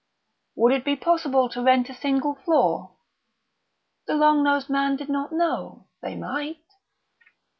"Would 0.55 0.73
it 0.73 0.83
be 0.83 0.95
possible 0.95 1.47
to 1.49 1.61
rent 1.61 1.87
a 1.87 1.93
single 1.93 2.33
floor?" 2.33 2.95
The 4.07 4.15
long 4.15 4.41
nosed 4.43 4.67
man 4.67 4.95
did 4.95 5.09
not 5.09 5.31
know; 5.31 5.89
they 6.01 6.15
might.... 6.15 6.57